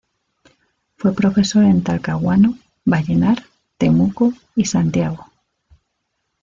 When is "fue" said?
0.97-1.13